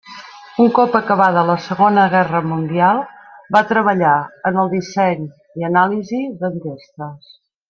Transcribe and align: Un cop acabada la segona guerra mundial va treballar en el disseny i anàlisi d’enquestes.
Un 0.61 0.69
cop 0.77 0.95
acabada 0.99 1.43
la 1.49 1.57
segona 1.65 2.05
guerra 2.13 2.41
mundial 2.53 3.03
va 3.57 3.63
treballar 3.75 4.15
en 4.51 4.59
el 4.63 4.73
disseny 4.75 5.29
i 5.61 5.69
anàlisi 5.73 6.27
d’enquestes. 6.43 7.33